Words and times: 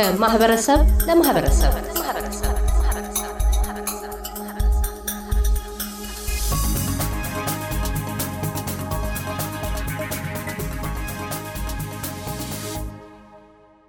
ከማህበረሰብ 0.00 0.80
ለማህበረሰብ። 1.08 1.72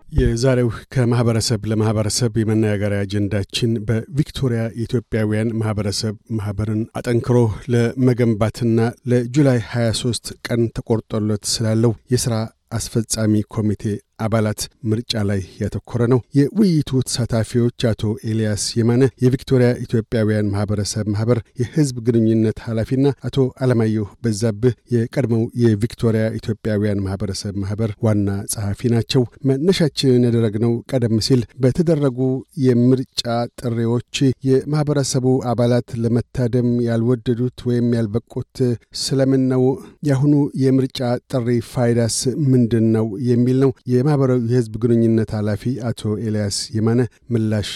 የዛሬው 0.08 0.70
ከማህበረሰብ 0.94 1.62
ለማህበረሰብ 1.66 2.32
የመነጋገሪያ 2.38 3.00
አጀንዳችን 3.00 3.72
በቪክቶሪያ 3.88 4.64
የኢትዮጵያውያን 4.72 5.54
ማህበረሰብ 5.60 6.16
ማህበርን 6.40 6.82
አጠንክሮ 7.00 7.38
ለመገንባትና 7.74 8.80
ለጁላይ 9.12 9.60
23 9.70 10.34
ቀን 10.48 10.64
ተቆርጦለት 10.78 11.46
ስላለው 11.54 11.94
የሥራ 12.14 12.36
አስፈጻሚ 12.72 13.44
ኮሚቴ 13.54 13.86
አባላት 14.24 14.62
ምርጫ 14.92 15.24
ላይ 15.30 15.42
ያተኮረ 15.62 16.02
ነው። 16.12 16.20
የውይይቱ 16.38 17.02
ተሳታፊዎች 17.08 17.86
አቶ 17.92 18.02
ኤልያስ 18.30 18.64
የማነ 18.78 19.04
የቪክቶሪያ 19.24 19.70
ኢትዮጵያውያን 19.86 20.52
ማህበረሰብ 20.54 21.06
ማህበር 21.14 21.40
የህዝብ 21.62 21.98
ግንኙነት 22.08 22.58
ኃላፊና 22.66 22.98
አቶ 23.28 23.38
አለማየሁ 23.64 24.06
በዛብህ 24.24 24.76
የቀድሞው 24.96 25.44
የቪክቶሪያ 25.64 26.26
ኢትዮጵያውያን 26.40 27.04
ማህበረሰብ 27.06 27.54
ማህበር 27.64 27.92
ዋና 28.06 28.28
ጸሐፊ 28.54 28.92
ናቸው። 28.94 29.24
መነሻችንን 29.50 30.26
ያደረግነው 30.28 30.74
ቀደም 30.92 31.16
ሲል 31.28 31.42
በተደረጉ 31.64 32.20
የምርጫ 32.66 33.24
ጥሪዎች 33.62 34.16
የማህበረሰቡ 34.50 35.26
አባላት 35.52 35.90
ለመታደም 36.04 36.70
ያልወደዱት 36.88 37.60
ወይም 37.70 37.88
ያልበቁት 37.98 38.56
ስለምን 39.02 39.44
ነው? 39.52 39.64
የአሁኑ 40.08 40.34
የምርጫ 40.64 41.00
ጥሪ 41.32 41.48
ፋይዳስ 41.72 42.18
ምንድን 42.52 42.86
ነው? 42.96 43.08
የሚል 43.30 43.58
ነው። 43.64 43.72
የማህበራዊ 44.12 44.40
የህዝብ 44.48 44.74
ግንኙነት 44.84 45.30
ኃላፊ 45.38 45.62
አቶ 45.90 46.02
ኤልያስ 46.24 46.56
የማነ 46.76 47.02
ምላሽ 47.34 47.70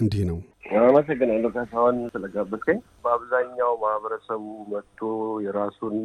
እንዲህ 0.00 0.22
ነው። 0.28 0.38
አመሰግናለሁ 0.82 1.48
ካሳሁን 1.56 1.96
ስለጋበዝከኝ። 2.12 2.78
በአብዛኛው 3.04 3.72
ማህበረሰቡ 3.82 4.44
መጥቶ 4.72 5.00
የራሱን 5.46 5.96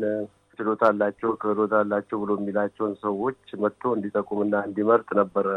ችሎታ 0.60 0.84
አላቸው 0.92 1.32
ክህሎት 1.42 1.76
አላቸው 1.80 2.20
ብሎ 2.24 2.36
የሚላቸውን 2.40 2.94
ሰዎች 3.04 3.40
መጥቶ 3.64 3.94
እንዲጠቁምና 3.96 4.64
እንዲመርጥ 4.68 5.10
ነበረ 5.22 5.48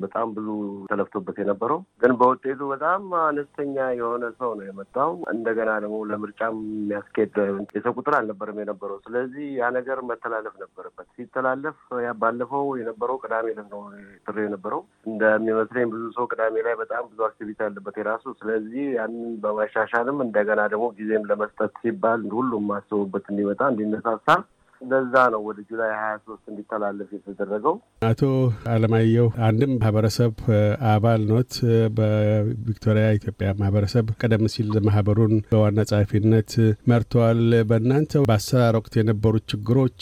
በጣም 0.00 0.26
ብዙ 0.36 0.48
ተለፍቶበት 0.90 1.36
የነበረው 1.40 1.78
ግን 2.02 2.12
በውጤቱ 2.20 2.60
በጣም 2.72 3.02
አነስተኛ 3.22 3.76
የሆነ 3.98 4.24
ሰው 4.38 4.50
ነው 4.58 4.64
የመጣው። 4.68 5.10
እንደገና 5.32 5.70
ደግሞ 5.84 5.98
ለምርጫም 6.10 6.56
የሚያስኬድ 6.72 7.34
የሰው 7.76 7.94
ቁጥር 7.98 8.14
አልነበረም 8.18 8.60
የነበረው። 8.62 8.98
ስለዚህ 9.06 9.46
ያ 9.58 9.70
ነገር 9.76 10.00
መተላለፍ 10.10 10.54
ነበረበት። 10.62 11.08
ሲተላለፍ 11.16 11.78
ባለፈው 12.20 12.66
የነበረው 12.80 13.18
ቅዳሜ 13.22 13.46
ዕለት 13.54 13.68
ነው 13.72 13.82
ጥሪ 14.26 14.38
የነበረው። 14.44 14.82
እንደሚመስለኝ 15.10 15.86
ብዙ 15.92 16.04
ሰው 16.16 16.26
ቅዳሜ 16.32 16.56
ላይ 16.66 16.76
በጣም 16.80 17.02
ብዙ 17.10 17.20
አክቲቪቲ 17.28 17.60
አለበት 17.66 17.98
የራሱ። 18.00 18.34
ስለዚህ 18.40 18.86
ያንን 18.98 19.34
በማሻሻልም 19.42 20.18
እንደገና 20.26 20.60
ደግሞ 20.72 20.86
ጊዜም 20.98 21.28
ለመስጠት 21.30 21.74
ሲባል 21.82 22.22
ሁሉም 22.34 22.66
አስቡበት 22.76 23.26
እንዲመጣ 23.32 23.60
እንዲነሳሳ 23.72 24.28
ለዛ 24.80 25.14
ነው 25.32 25.40
ወደ 25.46 25.58
ጁላይ 25.68 25.90
ሀያ 25.94 26.12
ሶስት 26.24 26.44
እንዲተላለፍ 26.50 27.08
የተደረገው። 27.16 27.74
አቶ 28.08 28.20
አለማየሁ 28.72 29.26
አንድም 29.46 29.72
ማህበረሰብ 29.76 30.32
አባል 30.92 31.22
ኖት 31.30 31.54
በቪክቶሪያ 31.96 33.06
ኢትዮጵያ 33.18 33.48
ማህበረሰብ 33.60 34.06
ቀደም 34.20 34.44
ሲል 34.54 34.70
ማህበሩን 34.88 35.34
በዋና 35.50 35.84
ጸሐፊነት 35.90 36.52
መርተዋል። 36.92 37.40
በእናንተ 37.70 38.22
በአሰራር 38.24 38.76
ወቅት 38.80 38.94
የነበሩት 39.00 39.44
ችግሮች 39.52 40.00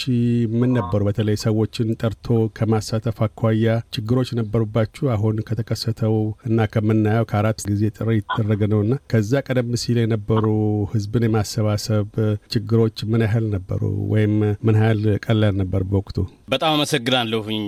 ምን 0.59 0.71
ነበሩ? 0.78 1.00
በተለይ 1.09 1.39
ሰዎችን 1.45 1.91
ጠርቶ 2.03 2.27
ከማሳተፍ 2.59 3.19
አኳያ 3.27 3.66
ችግሮች 3.97 4.31
ነበሩባችሁ? 4.41 5.05
አሁን 5.16 5.37
ከተከሰተው 5.49 6.16
እና 6.49 6.69
ከምናየው 6.72 7.28
ከአራት 7.31 7.59
ጊዜ 7.71 7.83
ጥሪ 7.99 8.09
የተደረገ 8.19 8.62
ነውና 8.72 8.95
ከዛ 9.12 9.33
ቀደም 9.47 9.72
ሲል 9.83 9.99
የነበሩ 10.03 10.47
ህዝብን 10.95 11.27
የማሰባሰብ 11.27 12.09
ችግሮች 12.53 12.99
ምን 13.10 13.22
ያህል 13.27 13.47
ነበሩ 13.55 13.83
ወይም 14.12 14.34
ምን 14.69 14.77
ያህል 14.79 15.03
ቀላል 15.25 15.55
ነበር 15.61 15.83
በወቅቱ? 15.91 16.17
በጣም 16.53 16.73
አመሰግናለሁኝ 16.77 17.62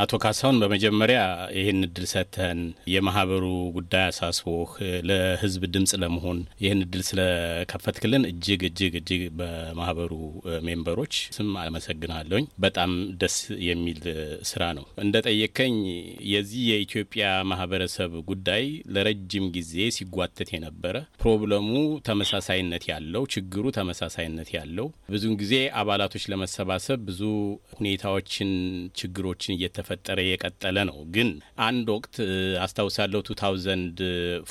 አቶ 0.00 0.12
ካሳሁን። 0.22 0.56
በመጀመሪያ 0.62 1.18
ይህን 1.56 1.78
እድል 1.86 2.04
ሰጥተን 2.12 2.58
የማህበሩ 2.92 3.44
ጉዳይ 3.76 4.04
አሳስቦህ 4.06 4.70
ለህዝብ 5.08 5.62
ድምፅ 5.74 5.92
ለመሆን 6.02 6.38
ይህን 6.64 6.80
እድል 6.84 7.02
ስለከፈትክልን 7.08 8.24
እጅግ 8.30 8.62
እጅግ 8.68 8.94
እጅግ 9.00 9.22
በማህበሩ 9.40 10.12
member 10.66 10.95
ኦች 10.95 11.14
ስም 11.36 11.50
አመሰግናለሁኝ። 11.62 12.46
በጣም 12.64 12.92
ደስ 13.22 13.36
የሚል 13.68 14.00
ስራ 14.50 14.62
ነው። 14.78 14.86
እንደጠየከኝ 15.04 15.76
የዚህ 16.32 16.62
የኢትዮጵያ 16.70 17.24
ማህበረሰብ 17.52 18.12
ጉዳይ 18.30 18.64
ለረጅም 18.94 19.46
ጊዜ 19.56 19.74
ሲጓተት 19.98 20.50
የነበረ 20.54 20.94
problem 21.22 21.58
ኡ 21.58 21.68
ተመሳሳይነት 22.10 22.86
ያለው 22.92 23.22
ችግሩ 23.34 23.64
ተመሳሳይነት 23.76 24.50
ያለው 24.56 24.86
ብዙውን 25.12 25.38
ጊዜ 25.42 25.54
አባላቶች 25.80 26.24
ለመሰባሰብ 26.40 26.98
ብዙ 27.08 27.20
ሁኔታዎችን 27.78 28.50
ችግሮችን 28.98 29.54
እየተፈጠረ 29.56 30.18
የቀጠለ 30.24 30.76
ነው። 30.88 30.98
ግን 31.14 31.28
አንድ 31.66 31.86
ወቅት 31.94 32.14
አስታውሳለሁ 32.64 33.20
two 33.26 33.36
thousand 33.40 33.98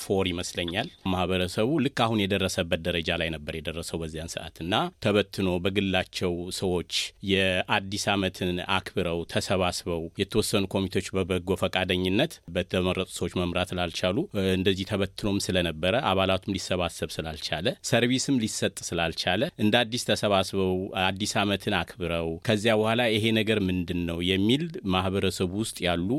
four 0.02 0.25
ይመስለኛል 0.32 0.88
ማህበረሰቡ 1.14 1.70
ልክ 1.86 2.00
አሁን 2.06 2.22
የደረሰበት 2.24 2.82
ደረጃ 2.88 3.18
ላይ 3.22 3.30
ነበር 3.36 3.54
የደረሰው 3.60 4.00
በዚያን 4.02 4.32
ሰዓት 4.36 4.58
እና 4.64 4.74
ተበትኖ 5.06 5.50
በግላቸው 5.66 6.34
ሰዎች 6.60 6.92
የአዲስ 7.32 8.06
ዓመትን 8.14 8.52
አክብረው 8.78 9.20
ተሰባስበው 9.34 10.04
የተወሰኑ 10.24 10.64
ኮሚቴዎች 10.76 11.10
በበጎ 11.18 11.58
ፈቃደኝነት 11.64 12.36
በተመረጡ 12.56 13.10
ሰዎች 13.20 13.36
መምራት 13.42 13.74
ላልቻሉ 13.80 14.18
እንደዚህ 14.56 14.88
ተበትኖም 14.92 15.40
ስለነበረ 15.48 15.78
አባላቱም 16.12 16.56
ሊሰባሰብ 16.58 17.10
ስላልቻለ 17.18 17.58
service 17.90 18.28
ም 18.28 18.40
ሊሰጥ 18.44 18.58
ስላልቻለ 18.90 19.36
እንደ 19.64 19.76
አዲስ 19.84 20.04
ተሰባስበው 20.10 20.74
አዲስ 21.10 21.34
ዓመትን 21.42 21.74
አክብረው 21.79 22.29
ከዚያ 22.47 22.73
በኋላ 22.79 23.01
ይሄ 23.13 23.25
ነገር 23.38 23.59
ምንድን 23.67 24.01
ነው 24.09 24.19
የሚል 24.29 24.63
ማህበረሰቡ 24.94 25.51
ውስጥ 25.63 25.78
ያሉ 25.88 26.09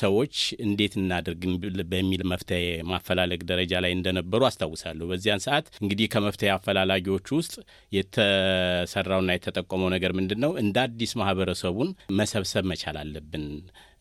ሰዎች 0.00 0.34
እንዴት 0.66 0.94
እናድርግ 1.00 1.42
በሚል 1.92 2.22
መፍትሄ 2.32 2.60
ማፈላለግ 2.92 3.40
ደረጃ 3.50 3.82
ላይ 3.84 3.92
እንደነበሩ 3.96 4.42
አስታውሳለሁ። 4.48 5.06
በዚያን 5.12 5.44
ሰዓት 5.46 5.66
እንግዲህ 5.82 6.08
ከመፍትሄ 6.14 6.50
አፈላላጊዎች 6.56 7.28
ውስጥ 7.38 7.54
የተሰራውና 7.96 9.30
የተጠቆመው 9.36 9.90
ነገር 9.94 10.12
ምንድን 10.18 10.40
ነው? 10.44 10.52
እንደ 10.62 10.76
አዲስ 10.86 11.12
ማህበረሰቡን 11.20 11.90
መሰብሰብ 12.20 12.66
መቻል 12.72 12.98
አለብን 13.02 13.46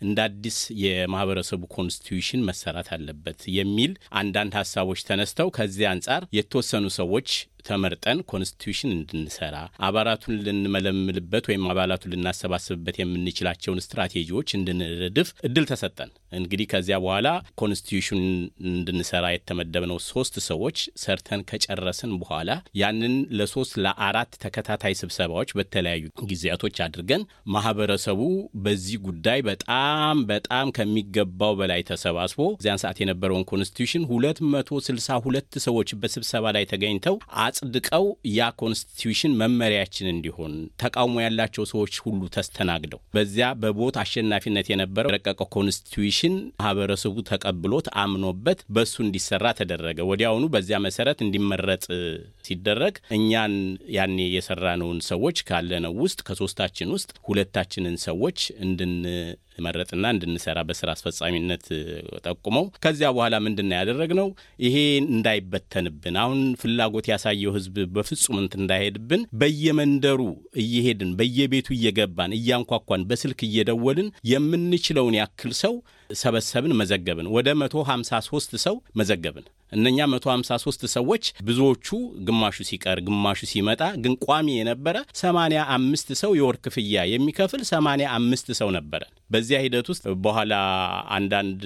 እንደ 0.01 0.19
አዲስ 0.27 0.55
የማህበረሰቡ 0.83 1.61
constitution 1.75 2.45
መሰራት 2.47 2.87
አለበት 2.95 3.41
የሚል 3.57 3.91
አንዳንድ 4.21 4.53
ሀሳቦች 4.59 5.01
ተነስተው 5.09 5.49
ከዚህ 5.57 5.85
አንጻር 5.91 6.23
የተወሰኑ 6.37 6.85
ሰዎች 6.97 7.29
ተመርጠን 7.67 8.19
constitution 8.31 8.91
እንድንሰራ 8.95 9.55
አባላቱን 9.87 10.35
ልንመለምልበት 10.45 11.45
ወይም 11.49 11.65
አባላቱን 11.71 12.13
ልናሰባስብበት 12.13 12.95
የምንችላቸውን 13.01 13.83
ስትራቴጂዎች 13.85 14.49
እንድንቀርፅ 14.57 15.29
እድል 15.47 15.65
ተሰጠን። 15.71 16.09
እንግዲህ 16.39 16.67
ከዚያ 16.71 16.97
በኋላ 17.03 17.27
constitution 17.61 18.21
እንድንሰራ 18.71 19.25
የተመደብነው 19.33 19.99
ሶስት 20.07 20.35
ሰዎች 20.47 20.77
ሰርተን 21.03 21.41
ከጨረስን 21.49 22.13
በኋላ 22.21 22.49
ያንን 22.81 23.15
ለሶስት 23.39 23.73
ለአራት 23.85 24.31
ተከታታይ 24.43 24.95
ስብሰባዎች 25.01 25.49
በተለያዩ 25.57 26.03
ጊዜያቶች 26.31 26.77
አድርገን 26.85 27.23
ማህበረሰቡ 27.55 28.21
በዚህ 28.65 28.97
ጉዳይ 29.07 29.39
በጣም 29.49 30.17
በጣም 30.31 30.67
ከሚገባው 30.77 31.53
በላይ 31.59 31.81
ተሰባስቦ 31.89 32.39
እዚያን 32.55 32.81
ሰዓት 32.83 32.97
የነበረውን 33.01 33.47
constitution 33.51 33.79
ሁለት 34.11 34.39
መቶ 34.53 34.79
ስልሳ 34.85 35.19
ሁለት 35.25 35.39
ሰዎች 35.65 35.89
በስብሰባ 36.01 36.45
ላይ 36.55 36.65
ተገኝተው 36.71 37.15
አጽድቀው 37.51 38.05
ያ 38.33 38.47
constitution 38.61 39.33
መመሪያችን 39.41 40.07
እንዲሆን 40.11 40.53
ተቃውሞ 40.81 41.15
ያላቸው 41.23 41.63
ሰዎች 41.71 41.93
ሁሉ 42.05 42.21
ተስተናግደው 42.35 42.99
በዚያ 43.15 43.47
በ 43.61 43.72
vote 43.72 43.95
አሸናፊነት 44.03 44.67
የነበረው 44.71 45.11
የረቀቀው 45.11 45.47
constitution 45.55 46.35
ማህበረሰቡ 46.61 47.15
ተቀብሎት 47.31 47.87
አምኖበት 48.03 48.59
በሱ 48.75 48.95
እንዲሰራ 49.05 49.45
ተደረገ። 49.59 49.99
ወዲያውኑ 50.11 50.45
በዚያ 50.53 50.79
መሰረት 50.87 51.19
እንዲመረጥ 51.25 51.83
ሲደረግ 52.47 52.95
እኛን 53.17 53.55
ያኔ 53.97 54.17
የሰራነውን 54.35 54.99
ሰዎች 55.11 55.37
ካለነው 55.49 55.95
ውስጥ 56.03 56.19
ከሶስታችን 56.27 56.93
ውስጥ 56.95 57.11
ሁለታችንን 57.29 57.97
ሰዎች 58.07 58.39
እንድን 58.65 58.93
መረጥና 59.63 60.05
እንድንሰራ 60.13 60.59
በስራ 60.67 60.89
አስፈጻሚነት 60.95 61.65
ጠቁመው 62.25 62.65
ከዚያ 62.83 63.07
በኋላ 63.15 63.35
ምንድን 63.45 63.67
ነው 63.69 63.75
ያደረግነው? 63.79 64.27
ይሄ 64.65 64.75
እንዳይበተንብን 65.11 66.15
አሁን 66.21 66.39
ፍላጎት 66.61 67.07
ያሳየው 67.43 67.53
ህዝብ 67.55 67.75
በፍጹም 67.95 68.37
እንት 68.41 68.53
እንዳይሄድብን 68.59 69.21
በየመንደሩ 69.41 70.21
እየሄድን 70.63 71.11
በየቤቱ 71.19 71.67
እየገባን 71.75 72.35
እያንኳኳን 72.37 73.05
በስልክ 73.09 73.39
እየደወልን 73.47 74.09
የምንችለውን 74.31 75.17
ያክል 75.19 75.53
ሰው 75.61 75.73
ሰበሰብን፣ 76.15 76.73
መዘገብን። 76.79 77.27
ወደ 77.35 77.49
መቶ 77.61 77.83
ሀምሳ 77.89 78.19
ሶስት 78.27 78.51
ሰው 78.65 78.75
መዘገብን። 78.99 79.45
እነኛ 79.71 80.07
መቶ 80.13 80.25
ሀምሳ 80.33 80.51
ሶስት 80.63 80.81
ሰዎች 80.95 81.25
ብዙዎቹ 81.47 81.87
ግማሹ 82.27 82.57
ሲቀር 82.69 82.99
ግማሹ 83.07 83.39
ሲመጣ 83.51 83.81
ግን 84.03 84.15
ቋሚ 84.25 84.47
የነበረ 84.55 84.95
ሰማንያ 85.21 85.61
አምስት 85.77 86.09
ሰው 86.21 86.31
የወር 86.39 86.57
ክፍያ 86.65 87.05
የሚከፍል 87.13 87.63
ሰማንያ 87.71 88.07
አምስት 88.17 88.49
ሰው 88.59 88.71
ነበረ። 88.77 89.03
በዚያ 89.31 89.57
ሂደት 89.63 89.87
ውስጥ 89.91 90.03
በኋላ 90.23 90.53
አንዳንድ 91.17 91.61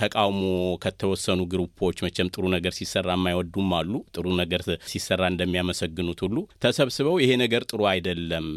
ተቃውሞ 0.00 0.42
ከተወሰኑ 0.84 1.40
ግሩፖች 1.52 1.98
መቼም 2.06 2.30
ጥሩ 2.34 2.44
ነገር 2.54 2.74
ሲሰራ 2.78 3.08
የማይወዱም 3.16 3.72
አሉ። 3.78 3.92
ጥሩ 4.14 4.26
ነገር 4.42 4.62
ሲሰራ 4.92 5.22
እንደሚያመሰግኑት 5.32 6.22
ሁሉ 6.26 6.36
ተሰብስበው 6.64 7.18
ይሄ 7.22 7.32
ነገር 7.44 7.64
ጥሩ 7.70 7.82
አይደለም 7.92 8.48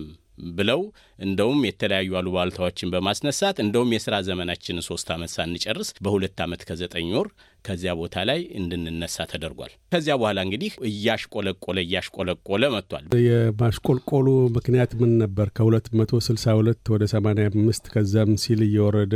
ብለው 0.57 0.81
እንደውም 1.19 1.61
የተለያዩ 1.67 2.09
አሉባልታዎችን 2.19 2.91
በማስነሳት 2.93 3.57
እንደውም 3.63 3.93
የስራ 3.95 4.15
ዘመናችንን 4.27 4.85
ሶስት 4.87 5.07
ዓመት 5.15 5.31
ሳንጨርስ 5.35 5.89
በሁለት 6.05 6.37
ዓመት 6.45 6.61
ከዘጠኝ 6.67 7.07
ወር 7.15 7.27
ከዚያ 7.67 7.91
ቦታ 7.99 8.25
ላይ 8.29 8.39
እንድንነሳ 8.59 9.25
ተደርጓል። 9.31 9.71
ከዚያ 9.91 10.13
በኋላ 10.19 10.39
እንግዲህ 10.47 10.71
እያሽቆለቆለ 10.89 11.77
እያሽቆለቆለ 11.85 12.63
መጥቷል። 12.75 13.05
የማሽቆልቆሉ 13.27 14.27
ምክንያት 14.57 14.91
ምን 14.99 15.11
ነበር? 15.23 15.47
ከሁለት 15.57 15.87
መቶ 15.99 16.21
ስልሳ 16.27 16.55
ሁለት 16.59 16.83
ወደ 16.93 17.03
ሰማንያ 17.13 17.45
አምስት 17.53 17.85
ከዛም 17.93 18.31
ሲል 18.43 18.61
እየወረደ 18.67 19.15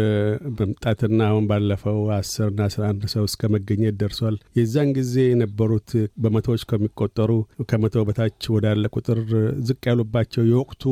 መምጣትና 0.59 1.19
አሁን 1.29 1.47
ባለፈው 1.51 1.99
አስርና 2.17 2.61
አስራ 2.69 2.83
አንድ 2.91 3.03
ሰው 3.13 3.25
እስከ 3.29 3.51
መገኘት 3.55 3.97
ደርሷል። 4.01 4.37
የዛን 4.59 4.91
ጊዜ 4.97 5.15
የነበሩት 5.25 5.89
በመቶዎች 6.23 6.63
ከሚቆጠሩ 6.71 7.31
ከመቶ 7.69 8.05
በታች 8.07 8.49
ወዳለ 8.55 8.85
ቁጥር 8.95 9.19
ዝቅ 9.67 9.81
ያሉባቸው 9.91 10.45
የወቅቱ 10.51 10.83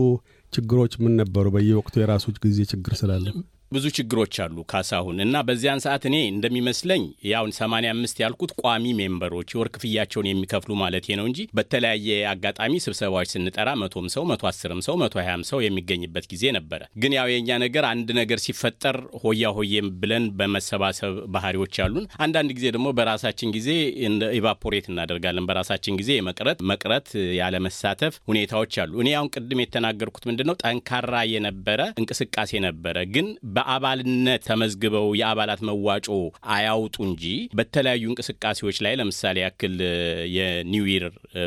ችግሮች 0.53 0.93
ምን 1.01 1.15
ነበሩ? 1.21 1.45
በየወቅቱ 1.55 1.95
የራሱ 1.99 2.25
ጊዜ 2.45 2.59
ችግር 2.71 2.93
ስላለ 2.99 3.25
ብዙ 3.71 3.85
ችግሮች 3.97 4.35
አሉ 4.43 4.57
ካሳሁን 4.71 5.17
እና 5.23 5.41
በዚያን 5.47 5.81
ሰዓት 5.83 6.03
እኔ 6.09 6.15
እንደሚመስለኝ 6.31 7.01
ያውን 7.29 7.51
85 7.57 8.21
ያልኩት 8.23 8.51
ቋሚ 8.61 8.85
ሜምበሮች 8.99 9.49
የወር 9.53 9.69
ክፍያቸውን 9.75 10.27
የሚከፍሉ 10.29 10.71
ማለት 10.81 11.07
ነው 11.19 11.25
እንጂ 11.29 11.45
በተለያየ 11.57 12.15
አጋጣሚ 12.31 12.73
ስብሰባዎች 12.85 13.31
ስንጠራ 13.33 13.69
መቶም 13.81 14.07
ሰው 14.15 14.23
መቶ 14.31 14.45
አስርም 14.51 14.81
ሰው 14.87 14.95
መቶ 15.01 15.15
ሀያም 15.21 15.43
ሰው 15.49 15.59
የሚገኝበት 15.65 16.25
ጊዜ 16.33 16.43
ነበረ። 16.57 16.81
ግን 17.03 17.15
ያው 17.17 17.29
የእኛ 17.33 17.59
ነገር 17.65 17.85
አንድ 17.91 18.09
ነገር 18.19 18.41
ሲፈጠር 18.45 18.97
ሆያ 19.23 19.51
ሆዬም 19.57 19.89
ብለን 20.01 20.25
በመሰባሰብ 20.39 21.13
ባህሪዎች 21.35 21.77
ያሉን፣ 21.81 22.07
አንዳንድ 22.25 22.49
ጊዜ 22.57 22.65
ደግሞ 22.75 22.87
በራሳችን 22.99 23.53
ጊዜ 23.57 23.69
ኢቫፖሬት 24.39 24.89
እናደርጋለን። 24.91 25.47
በራሳችን 25.49 25.99
ጊዜ 26.01 26.11
የመቅረት 26.17 26.59
መቅረት 26.71 27.07
ያለመሳተፍ 27.39 28.13
ሁኔታዎች 28.29 28.73
አሉ። 28.83 28.93
እኔ 29.01 29.09
አሁን 29.17 29.31
ቅድም 29.35 29.63
የተናገርኩት 29.63 30.27
ምንድን 30.29 30.49
ነው 30.49 30.57
ጠንካራ 30.63 31.15
የነበረ 31.33 31.81
እንቅስቃሴ 32.01 32.51
ነበረ 32.65 32.85
ግን 33.15 33.29
በአባልነት 33.59 34.41
ተመዝግበው 34.47 35.07
የአባላት 35.19 35.61
መዋጮ 35.69 36.07
አያውጡ 36.53 36.97
እንጂ 37.07 37.23
በተለያዩ 37.59 38.03
እንቅስቃሴዎች 38.11 38.77
ላይ 38.85 38.93
ለምሳሌ 38.99 39.37
ያክል 39.43 39.75
የኒውይር 40.35 41.05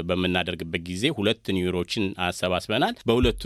በምናደርግበት 0.09 0.83
ጊዜ 0.89 1.13
ሁለት 1.19 1.45
ኒውይሮችን 1.57 2.07
አሰባስበናል። 2.27 2.97
በሁለቱ 3.09 3.43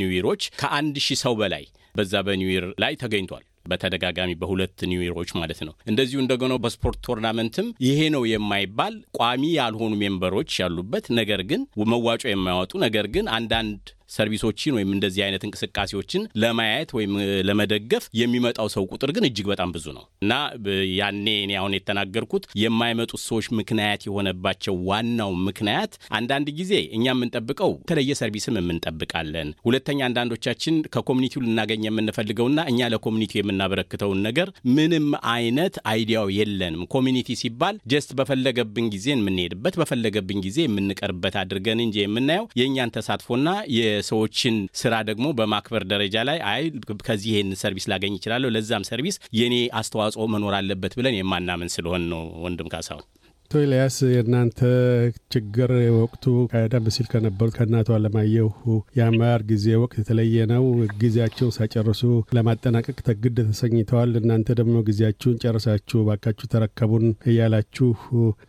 new 0.00 0.12
year 0.12 0.28
ኦች 0.28 0.44
ከአንድ 0.62 0.96
ሺህ 1.06 1.20
ሰው 1.24 1.36
በላይ 1.40 1.64
በዛ 1.94 2.22
በ 2.26 2.35
new 2.35 2.48
year 2.48 2.66
ላይ 2.82 2.94
ተገኝቷል። 3.02 3.44
በተደጋጋሚ 3.70 4.30
በሁለት 4.40 4.78
new 4.90 5.01
year 5.01 5.16
ኦች 5.16 5.30
ማለት 5.38 5.60
ነው። 5.66 5.72
እንደዚሁ 5.90 6.18
እንደገና 6.22 6.54
በ 6.64 6.74
sport 6.74 6.98
tournament 7.06 7.56
ም 7.56 7.66
ይሄ 7.86 8.00
ነው 8.14 8.22
የማይባል 8.30 8.94
ቋሚ 9.18 9.42
ያልሆኑ 9.56 9.92
member 10.02 10.32
ኦች 10.32 10.52
ያሉበት 10.62 11.06
ነገር 11.18 11.42
ግን 11.50 11.62
መዋጮ 11.92 12.22
የማያወጡ 12.30 12.72
ነገር 12.84 13.08
ግን 13.14 13.26
አንዳንድ 13.36 13.82
service 14.08 14.45
ኦችን 14.45 14.76
ወይም 14.76 14.90
እንደዚህ 14.94 15.22
አይነት 15.24 15.42
እንቅስቃሴዎችን 15.46 16.22
ለማየት 16.42 16.90
ወይም 16.98 17.12
ለመደገፍ 17.48 18.04
የሚመጣው 18.20 18.68
ሰው 18.74 18.84
ቁጥር 18.92 19.10
ግን 19.16 19.26
እጅግ 19.28 19.46
በጣም 19.52 19.72
ብዙ 19.74 19.86
ነው 19.96 20.04
እና 20.22 20.32
ያኔ 20.98 21.26
እኔ 21.44 21.52
አሁን 21.60 21.74
የተናገርኩት 21.76 22.44
የማይመጡት 22.62 23.22
ሰዎች 23.24 23.46
ምክንያት 23.58 24.02
የሆነባቸው 24.08 24.74
ዋናው 24.90 25.32
ምክንያት 25.48 25.92
አንዳንድ 26.18 26.48
ጊዜ 26.58 26.74
እኛ 26.96 27.06
የምንጠብቀው 27.12 27.72
የተለየ 27.80 28.12
service 28.20 28.56
ም 28.60 28.69
እንጠብቃለን። 28.69 29.48
ሁለተኛ 29.66 30.00
አንዳንዶቻችን 30.08 30.56
ከ 30.94 31.01
community 31.01 31.35
ው 31.35 31.42
ልናገኝ 31.44 31.82
የምንፈልገውና 31.88 32.60
እኛ 32.70 32.88
ለ 32.92 32.99
community 32.99 33.33
ው 33.33 33.40
የምናበረክተውን 33.40 34.20
ነገር 34.28 34.48
ምንም 34.76 35.06
አይነት 35.32 35.74
idea 35.90 36.15
ው 36.15 36.28
የለንም። 36.38 36.84
community 36.94 37.36
ሲባል 37.40 37.56
just 37.92 38.10
በፈለገብን 38.18 38.88
ጊዜ 38.94 39.06
የምንሄድበት 39.14 39.74
በፈለገብን 39.80 40.40
ጊዜ 40.46 40.58
የምንቀርበት 40.66 41.34
አድርገን 41.42 41.82
እንጂ 41.84 41.96
የምናየው 42.00 42.46
የእኛን 42.60 42.94
ተሳትፎና 42.96 43.48
የሰዎችን 43.98 44.56
ስራ 44.80 44.94
ደግሞ 45.08 45.26
በማክበር 45.38 45.84
ደረጃ 45.92 46.16
ላይ 46.28 46.40
አይ 46.50 46.62
ከዚህ 47.08 47.30
ይሄን 47.32 47.52
service 47.60 47.86
ላገኝ 47.92 48.14
ይችላለሁ፣ 48.18 48.50
ለዛም 48.54 48.88
service 48.88 49.18
የኔ 49.38 49.54
አስተዋጽኦ 49.80 50.26
መኖር 50.34 50.56
አለበት 50.58 50.94
ብለን 50.98 51.18
የማናምን 51.18 51.72
ስለሆን 51.74 52.04
ነው። 52.12 52.22
ወንድም 52.44 52.70
ካሳሁን 52.72 53.06
አቶ 53.50 53.60
ኤልያስ 53.60 53.94
የእናንተ 54.06 54.58
ችግር 55.34 55.70
ወቅቱ 55.94 56.24
ቀደም 56.50 56.86
ሲል 56.94 57.06
ከነበሩ 57.12 57.46
ከእናቶ 57.54 57.94
አለማየሁ 57.96 58.50
የአመራር 58.98 59.42
ጊዜ 59.50 59.66
ወቅት 59.82 59.96
የተለየ 60.00 60.44
ነው። 60.50 60.64
ጊዜያቸውን 61.00 61.54
ሳይጨርሱ 61.56 62.02
ለማጠናቀቅ 62.36 62.96
ተግድ 63.06 63.38
ተሰኝተዋል። 63.46 64.10
እናንተ 64.20 64.56
ደግሞ 64.58 64.82
ጊዜያችሁን 64.88 65.38
ጨርሳችሁ 65.44 66.02
ባካችሁ 66.08 66.48
ተረከቡን 66.54 67.06
እያላችሁ 67.30 67.88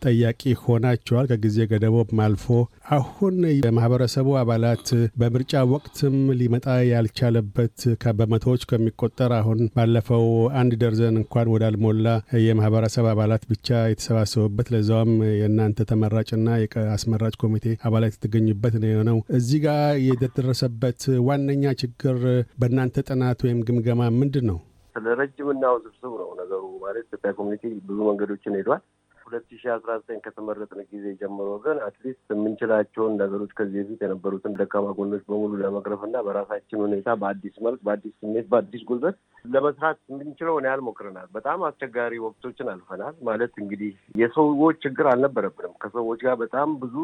ጠያቂ 0.03 0.43
ሆናችኋል። 0.65 1.29
ከጊዜ 1.31 1.67
ገደቦም 1.71 2.21
አልፎ 2.25 2.49
አሁን 2.97 3.37
የማህበረሰቡ 3.59 4.35
አባላት 4.41 4.85
በምርጫ 5.19 5.63
ወቅትም 5.73 6.19
ሊመጣ 6.37 6.67
ያልቻለበት 6.91 7.79
በመቶዎች 8.19 8.67
ከሚቆጠር 8.69 9.31
አሁን 9.39 9.63
ባለፈው 9.75 10.27
አንድ 10.59 10.77
ደርዘን 10.83 11.21
እንኳን 11.21 11.53
ወዳልሞላ 11.55 12.05
የማህበረሰብ 12.45 13.09
አባላት 13.13 13.43
ብቻ 13.49 13.65
የተሰባሰቡበት 13.89 14.67
ለዛውም 14.89 15.11
የእናንተ 15.39 15.85
ተመራጭና 15.89 16.47
አስመራጭ 16.93 17.33
ኮሚቴ 17.41 17.65
አባላት 17.87 18.13
የተገኙበት 18.15 18.75
ነው 18.81 18.89
የሆነው። 18.89 19.17
እዚህ 19.37 19.59
ጋር 19.65 19.81
የደረሰበት 20.05 21.01
ዋነኛ 21.27 21.73
ችግር 21.81 22.17
በእናንተ 22.61 23.03
ጥናት 23.07 23.39
ወይም 23.45 23.59
ግምገማ 23.67 24.09
ምንድን 24.17 24.45
ነው? 24.51 24.57
ስለ 24.95 25.13
ረጅምና 25.19 25.63
ውስብስብ 25.75 26.13
ነው 26.21 26.29
ነገሩ። 26.41 26.63
ማለት 26.83 27.05
ኢትዮጵያ 27.07 27.31
community 27.39 27.63
ብዙ 27.87 27.97
መንገዶችን 28.09 28.55
ሄዷል። 28.59 28.81
ሁለት 29.29 29.49
ሺ 29.53 29.69
አስራ 29.73 29.91
ዘጠኝ 29.99 30.19
ከተመረጥን 30.23 30.79
ጊዜ 30.91 31.05
ጀምሮ 31.19 31.49
ግን 31.63 31.77
at 31.85 31.98
least 31.98 32.31
የምንችላቸውን 32.33 33.13
ነገሮች 33.21 33.51
ከዚህ 33.57 33.81
በፊት 33.81 33.99
የነበሩትን 34.05 34.55
ደካማ 34.59 34.93
ጎኖች 34.97 35.23
በሙሉ 35.27 35.51
ለመቅረፍ 35.61 36.03
እና 36.07 36.23
በራሳችን 36.27 36.83
ሁኔታ 36.85 37.15
በአዲስ 37.21 37.55
መልክ፣ 37.65 37.81
በአዲስ 37.87 38.13
ስሜት፣ 38.21 38.47
በአዲስ 38.51 38.83
ጉልበት 38.89 39.17
ለመስራት 39.45 39.99
የምንችለውን 40.09 40.67
ያህል 40.67 40.81
ሞክረናል። 40.87 41.27
በጣም 41.35 41.59
አስቸጋሪ 41.67 42.13
ወቅቶችን 42.25 42.71
አልፈናል። 42.73 43.15
ማለት 43.29 43.53
እንግዲህ 43.63 43.91
የሰዎች 44.21 44.79
ችግር 44.85 45.07
አልነበረብንም። 45.11 45.75
ከሰዎች 45.83 46.21
ጋር 46.27 46.35
በጣም 46.43 46.69
ብዙ 46.81 46.95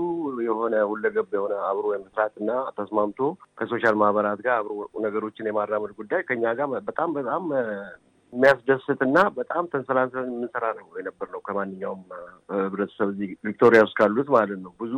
የሆነ 0.47 0.75
ሁለገብ 0.91 1.29
የሆነ 1.37 1.53
አብሮ 1.69 1.93
የመስራት 1.95 2.33
እና 2.41 2.49
ተስማምቶ 2.79 3.21
ከ 3.59 3.69
social 3.69 3.97
ማህበራት 4.01 4.41
ጋር 4.45 4.55
አብሮ 4.57 4.73
ነገሮችን 5.05 5.49
የማራመድ 5.49 5.93
ጉዳይ 5.99 6.23
ከኛ 6.29 6.55
ጋር 6.59 6.69
በጣም 6.89 7.09
በጣም 7.17 7.43
የሚያስደስትና 8.35 9.17
በጣም 9.37 9.63
ተሰላስለን 9.71 10.29
የምንሰራ 10.29 10.65
ነው 10.77 10.87
የነበር 10.99 11.27
ነው። 11.33 11.41
ከማንኛውም 11.45 12.01
ህብረተሰብ 12.57 13.09
እዚህ 13.13 13.29
ቪክቶሪያ 13.47 13.79
ውስጥ 13.85 13.95
ካሉት 13.99 14.29
ማለት 14.35 14.59
ነው 14.63 14.71
ብዙ 14.81 14.93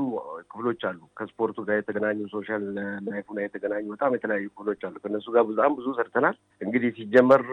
ክፍሎች 0.52 0.82
አሉ። 0.90 1.00
ከስፖርቱ 1.20 1.66
ጋር 1.68 1.78
የተገናኙ 1.80 2.20
social 2.34 2.64
life 3.08 3.21
ኡ 3.21 3.28
ጋር 3.38 3.44
የተገናኙ 3.46 3.86
በጣም 3.94 4.16
የተለያዩ 4.18 4.48
ክፍሎች 4.54 4.82
አሉ። 4.88 4.96
ከእነሱ 5.04 5.28
ጋር 5.36 5.46
በጣም 5.52 5.76
ብዙ 5.80 5.88
ሰርተናል። 6.00 6.36
እንግዲህ 6.62 6.92
ሲጀመር 6.98 7.44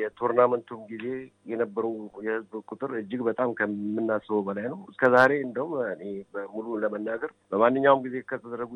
የ 0.00 0.10
tournament 0.10 0.62
ኡም 0.62 0.82
ጊዜ 0.92 1.06
የነበረው 1.52 1.94
የህዝብ 2.26 2.54
ቁጥር 2.70 2.92
እጅግ 3.00 3.22
በጣም 3.28 3.50
ከምናስበው 3.58 4.42
በላይ 4.48 4.68
ነው። 4.72 4.80
እስከ 4.92 5.10
ዛሬ 5.16 5.32
እንደውም 5.46 5.74
እኔ 5.94 6.04
በሙሉ 6.34 6.66
ለመናገር 6.82 7.32
በማንኛውም 7.52 8.04
ጊዜ 8.06 8.16
ከተደረጉ 8.30 8.70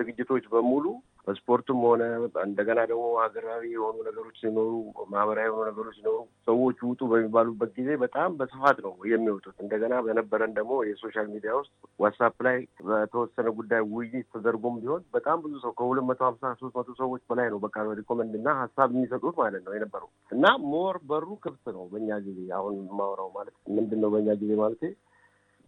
ዝግጅቶች 0.00 0.44
በሙሉ 0.52 0.84
በስፖርቱም 1.30 1.80
ሆነ 1.86 2.02
እንደገና 2.44 2.80
ደግሞ 2.90 3.04
ሀገራዊ 3.22 3.64
የሆኑ 3.74 3.96
ነገሮች 4.06 4.36
ሲኖሩ 4.42 4.70
ማህበራዊ 5.12 5.46
የሆኑ 5.48 5.64
ነገሮች 5.70 5.96
ሲኖሩ 5.98 6.16
ሰዎች 6.48 6.78
ውጡ 6.88 7.00
በሚባሉበት 7.10 7.70
ጊዜ 7.78 7.90
በጣም 8.02 8.30
በስፋት 8.40 8.78
ነው 8.86 8.94
የሚወጡት። 9.10 9.56
እንደገና 9.64 9.94
በነበረን 10.06 10.54
ደግሞ 10.58 10.72
የ 10.88 10.98
social 10.98 11.28
media 11.34 11.52
ውስጥ 11.60 11.72
ዋትሳፕ 12.00 12.36
ላይ 12.46 12.58
በተወሰነ 12.88 13.48
ጉዳይ 13.58 13.82
ውይይት 13.92 14.28
ተደርጎም 14.34 14.78
ቢሆን 14.82 15.04
በጣም 15.16 15.38
ብዙ 15.44 15.54
ሰው 15.64 15.74
ከሁለት 15.80 16.06
መቶ 16.10 16.22
ሀምሳ 16.28 16.52
ሶስት 16.60 16.74
መቶ 16.80 16.90
ሰዎች 17.02 17.22
በላይ 17.30 17.48
ነው 17.54 17.60
በቃ 17.64 17.76
recommend 18.00 18.34
እና 18.40 18.48
ሀሳብ 18.60 18.88
የሚሰጡት 18.94 19.36
ማለት 19.42 19.62
ነው 19.66 19.74
የነበረው 19.76 20.08
እና 20.32 20.44
more 20.70 20.98
በሩ 21.10 21.28
ክፍት 21.44 21.66
ነው 21.76 21.84
በእኛ 21.92 22.18
ጊዜ 22.26 22.40
አሁን 22.58 22.76
የማወራው 22.82 23.30
ማለት 23.38 23.56
ምንድን 23.76 24.02
ነው 24.04 24.12
በእኛ 24.14 24.30
ጊዜ 24.42 24.52
ማለት 24.62 24.82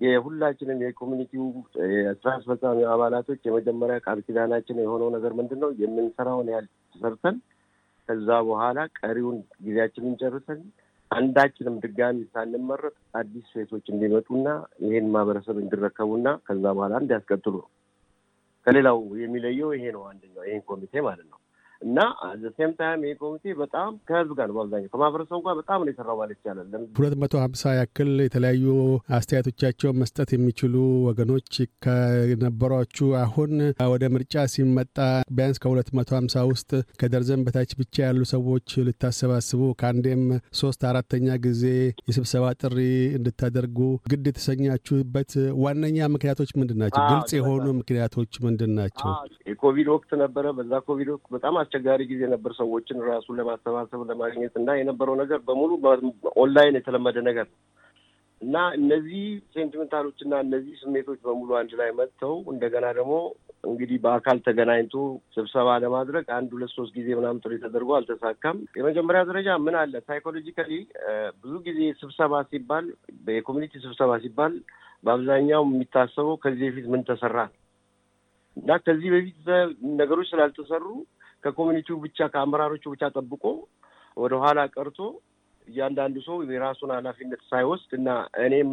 የሁላችንም 0.03 0.79
የ 0.83 0.92
community 0.92 1.35
ው 1.35 1.45
የስራ 1.97 2.29
አስፈጻሚ 2.37 2.79
አባላቶች 2.93 3.41
የመጀመሪያ 3.45 3.97
ቃል 4.07 4.21
ኪዳናችን 4.27 4.81
የሆነው 4.83 5.11
ነገር 5.17 5.33
ምንድን 5.39 5.61
ነው 5.65 5.71
የምንሰራውን 5.83 6.49
ያህል 6.53 6.67
ሰርተን 6.97 7.37
ከዛ 8.09 8.39
በኋላ 8.49 8.79
ቀሪውን 9.01 9.37
ጊዜያችንን 9.67 10.17
ጨርሰን 10.23 10.63
አንዳችንም 11.11 11.77
ድጋሚ 11.85 12.19
ሳንመረጥ 12.33 12.95
አዲስ 13.21 13.47
ሴቶች 13.55 13.87
እንዲመጡና 13.93 14.47
ይሄን 14.85 15.07
ማህበረሰብ 15.15 15.57
እንዲረከቡና 15.63 16.29
ከዛ 16.47 16.65
በኋላ 16.77 17.01
እንዲያስቀጥሉ 17.03 17.55
ነው። 17.59 17.69
ከሌላው 18.67 18.99
የሚለየው 19.23 19.71
ይሄ 19.77 19.85
ነው። 19.97 20.03
አንደኛው 20.11 20.45
ይሄን 20.49 20.63
ኮሚቴ 20.69 20.95
ማለት 21.09 21.27
ነው 21.33 21.39
እና 21.83 21.99
ዘሴም 22.43 22.73
ታይም 22.79 23.01
ይህ 23.07 23.15
ኮሚቴ 23.21 23.55
በጣም 23.61 23.91
ከህዝብ 24.09 24.33
ጋር 24.39 24.47
ነው 24.49 24.55
በአብዛኛው 24.57 24.91
ከማህበረሰቡ 24.93 25.39
ጋር 25.47 25.55
በጣም 25.61 25.81
ነው 25.83 25.91
የሰራው 25.93 26.17
ማለት 26.21 26.37
ይቻላል። 26.37 26.69
ሁለት 26.99 27.15
መቶ 27.23 27.35
ሀምሳ 27.45 27.73
ያክል 27.79 28.11
የተለያዩ 28.25 28.67
አስተያየቶቻቸውን 29.19 29.99
መስጠት 30.03 30.31
የሚችሉ 30.35 30.75
ወገኖች 31.09 31.51
ከነበሯችሁ 31.87 33.09
አሁን 33.23 33.53
ወደ 33.93 34.05
ምርጫ 34.15 34.45
ሲመጣ 34.53 34.97
ቢያንስ 35.37 35.61
ከሁለት 35.65 35.91
መቶ 35.99 36.11
ሀምሳ 36.19 36.45
ውስጥ 36.53 36.71
ከደርዘን 37.03 37.45
በታች 37.47 37.73
ብቻ 37.81 37.97
ያሉ 38.07 38.23
ሰዎች 38.35 38.69
ልታሰባስቡ 38.89 39.63
ከአንዴም 39.83 40.25
ሶስት 40.61 40.83
አራተኛ 40.91 41.29
ጊዜ 41.47 41.65
የስብሰባ 42.09 42.45
ጥሪ 42.63 42.79
እንድታደርጉ 43.19 43.79
ግድ 44.13 44.25
የተሰኛችሁበት 44.31 45.33
ዋነኛ 45.63 45.99
ምክንያቶች 46.15 46.51
ምንድን 46.61 46.79
ናቸው? 46.83 47.03
ግልጽ 47.11 47.31
የሆኑ 47.39 47.67
ምክንያቶች 47.81 48.33
ምንድን 48.47 48.73
ናቸው? 48.79 49.11
የኮቪድ 49.53 49.89
ወቅት 49.95 50.11
ነበረ። 50.23 50.47
በዛ 50.57 50.73
ኮቪድ 50.87 51.09
ወቅት 51.13 51.27
በጣም 51.35 51.55
አስቸጋሪ 51.75 52.03
ጊዜ 52.11 52.23
ነበር። 52.33 52.53
ሰዎችን 52.59 52.99
ራሱን 53.07 53.37
ለማሰባሰብ 53.39 54.01
ለማግኘት 54.09 54.55
እና 54.61 54.71
የነበረው 54.79 55.15
ነገር 55.21 55.39
በሙሉ 55.47 55.71
ኦንላይን 56.43 56.77
የተለመደ 56.79 57.19
ነገር 57.29 57.47
ነው 57.49 57.59
እና 58.41 58.57
እነዚህ 58.79 59.23
sentimental 59.55 60.02
ኦች 60.02 60.19
እና 60.25 60.35
እነዚህ 60.45 60.75
ስሜቶች 60.81 61.19
በሙሉ 61.27 61.51
አንድ 61.61 61.73
ላይ 61.81 61.91
መጥተው 61.99 62.35
እንደገና 62.53 62.87
ደግሞ 62.99 63.15
እንግዲህ 63.65 63.99
በአካል 64.05 64.39
ተገናኝቶ 64.47 64.95
ስብሰባ 65.37 65.69
ለማድረግ 65.85 66.27
አንድ 66.39 66.51
ሁለት 66.57 66.73
ሶስት 66.77 66.93
ጊዜ 66.99 67.09
ምናምን 67.19 67.41
ጥሪ 67.45 67.61
ተደርጎ 67.65 67.91
አልተሳካም። 67.99 68.59
የመጀመሪያ 68.79 69.23
ደረጃ 69.31 69.57
ምን 69.67 69.77
አለ 69.83 70.03
psychologically 70.09 70.73
ብዙ 71.43 71.55
ጊዜ 71.69 71.81
ስብሰባ 72.03 72.43
ሲባል 72.51 72.87
የ 73.33 73.40
community 73.40 73.75
ስብሰባ 73.87 74.13
ሲባል 74.25 74.55
በአብዛኛው 75.05 75.65
የሚታሰበው 75.69 76.37
ከዚህ 76.45 76.67
በፊት 76.69 76.89
ምን 76.93 77.05
ተሰራ 77.09 77.39
እና 78.57 78.73
ከዚህ 78.87 79.11
በፊት 79.15 79.39
ነገሮች 79.95 80.29
ስላልተሰሩ 80.33 80.85
ከ 81.45 81.53
community 81.53 81.89
ው 81.89 81.97
ብቻ 82.05 82.29
ከአመራሮቹ 82.33 82.85
ብቻ 82.95 83.05
ጠብቆ 83.17 83.45
ወደ 84.17 84.35
ኋላ 84.43 84.61
ቀርቶ 84.75 84.99
እያንዳንዱ 85.69 86.17
ሰው 86.27 86.37
የራሱን 86.49 86.91
ኃላፊነት 86.97 87.41
ሳይወስድ 87.51 87.91
እና 87.99 88.09
እኔም 88.45 88.71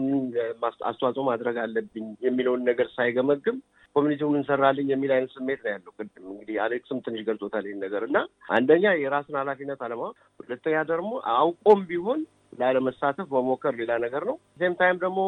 አስተዋጽኦ 0.89 1.23
ማድረግ 1.29 1.57
አለብኝ 1.63 2.05
የሚለውን 2.25 2.61
ነገር 2.69 2.87
ሳይገመግም 2.95 3.57
community 3.95 4.21
ው 4.21 4.27
ምን 4.33 4.43
ሰራልኝ 4.47 4.87
የሚል 4.91 5.11
አይነት 5.15 5.31
ስሜት 5.35 5.61
ነው 5.65 5.71
ያለው። 5.73 5.91
ቅድም 5.97 6.25
እንግዲህ 6.31 6.55
አሌክስም 6.65 6.99
ትንሽ 7.05 7.21
ገልጾታል 7.29 7.65
ይህን 7.67 7.79
ነገር 7.85 8.03
እና 8.07 8.17
አንደኛ 8.49 8.91
የራስን 8.99 9.37
ኃላፊነት 9.39 9.79
አለማወቅ፣ 9.85 10.15
ሁለተኛ 10.39 10.75
ደግሞ 10.91 11.11
አውቆም 11.35 11.81
ቢሆን 11.89 12.19
ላለመሳተፍ 12.59 13.27
መሞከር 13.37 13.73
ሌላ 13.81 13.91
ነገር 14.05 14.23
ነው። 14.29 14.37
same 14.59 14.75
time 14.79 14.99
ደግሞ 15.03 15.19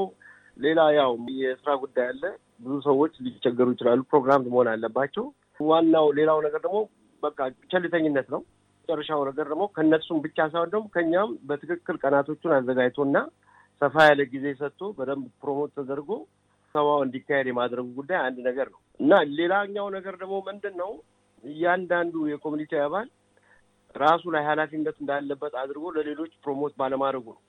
ሌላ 0.60 0.80
ያው 0.98 1.12
የስራ 1.42 1.72
ጉዳይ 1.84 2.08
አለ። 2.12 2.24
ብዙ 2.60 2.74
ሰዎች 2.88 3.14
ሊቸገሩ 3.26 3.68
ይችላሉ። 3.76 4.02
ፕሮግራም 4.12 4.44
መሆን 4.48 4.70
አለባቸው። 4.72 5.26
ዋናው 5.64 6.08
ሌላው 6.18 6.40
ነገር 6.46 6.62
ደግሞ 6.66 6.80
በቃ 7.24 7.38
ቸልተኝነት 7.72 8.28
ነው። 8.34 8.42
መጨረሻው 8.82 9.22
ነገር 9.30 9.46
ደግሞ 9.52 9.64
ከእነሱም 9.76 10.20
ብቻ 10.24 10.38
ሳይሆን 10.54 10.72
ደግሞ 10.74 10.86
ከኛም 10.96 11.32
በትክክል 11.50 11.98
ቀናቶቹን 12.04 12.54
አዘጋጅቶና 12.56 13.18
ሰፋ 13.82 13.96
ያለ 14.08 14.22
ጊዜ 14.34 14.46
ሰጥቶ 14.60 14.82
በደንብ 14.98 15.28
promote 15.42 15.72
ተደርጎ 15.78 16.10
ስብሰባው 16.76 17.00
እንዲካሄድ 17.06 17.48
የማድረጉ 17.50 17.88
ጉዳይ 17.98 18.20
አንድ 18.26 18.38
ነገር 18.48 18.68
ነው 18.74 18.80
እና 19.00 19.14
ሌላኛው 19.40 19.88
ነገር 19.96 20.16
ደግሞ 20.22 20.36
ምንድን 20.48 20.76
ነው 20.82 20.92
እያንዳንዱ 21.44 22.16
የ 22.32 22.39
community 22.39 22.74
አባል 22.84 23.08
ራሱ 23.96 24.24
ላይ 24.36 24.44
ኃላፊነት 24.50 24.98
እንዳለበት 25.04 25.54
አድርጎ 25.62 25.86
ለሌሎች 25.96 26.34
promote 26.44 26.74
ባለማድረጉ 26.82 27.26
ነው። 27.34 27.42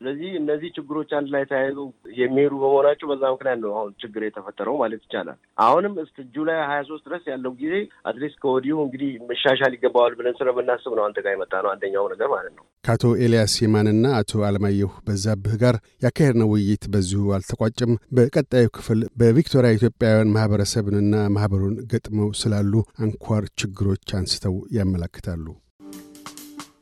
ስለዚህ 0.00 0.30
እነዚህ 0.40 0.68
ችግሮች 0.76 1.10
አንድ 1.18 1.28
ላይ 1.34 1.44
ተያይዘው 1.50 1.86
የሚሄዱ 2.18 2.52
በመሆናቸው 2.60 3.06
በዛ 3.10 3.22
ምክንያት 3.34 3.58
ነው 3.62 3.72
አሁን 3.74 3.90
ችግር 4.02 4.22
የተፈጠረው 4.24 4.76
ማለት 4.82 5.00
ይቻላል። 5.06 5.38
አሁንም 5.60 5.94
እስከ 6.04 6.26
July 6.36 6.60
ሀያ 6.68 6.80
ሶስት 6.90 7.04
ድረስ 7.08 7.24
ያለው 7.32 7.52
ጊዜ 7.60 7.74
at 8.08 8.17
least 8.17 8.38
ከወዲሁ 8.42 8.76
እንግዲህ 8.84 9.10
መሻሻል 9.30 9.74
ይገባዋል 9.76 10.14
ብለን 10.18 10.38
ስለምናስብ 10.40 10.94
ነው 10.98 11.04
አንተ 11.06 11.18
ጋር 11.24 11.34
የመጣ 11.36 11.54
ነው 11.64 11.70
አንደኛው 11.72 12.08
ነገር 12.12 12.30
ማለት 12.34 12.54
ነው። 12.58 12.64
ከአቶ 12.84 13.04
ኤልያስ 13.24 13.54
የማነና 13.60 14.06
አቶ 14.18 14.42
አለማየሁ 14.48 14.90
በዛብህ 15.06 15.56
ጋር 15.62 15.76
ያካሄድነው 16.04 16.50
ውይይት 16.52 16.84
በዚሁ 16.92 17.22
አልተቋጨም። 17.36 17.94
በቀጣዩ 18.18 18.66
ክፍል 18.76 19.00
በቪክቶሪያ 19.20 19.76
ኢትዮጵያውያን 19.78 20.34
ማህበረሰብንና 20.36 21.14
ማህበሩን 21.36 21.76
ገጥመው 21.92 22.30
ስላሉ 22.40 22.72
አንኳር 23.00 23.46
ችግሮች 23.60 24.06
አንስተው 24.18 24.56
ያመላክታሉ። 24.78 25.44